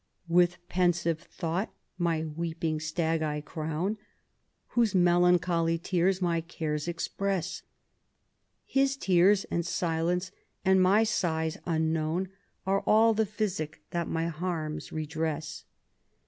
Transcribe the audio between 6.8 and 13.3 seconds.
express; His tears and silence, and my sighs unknown Are all the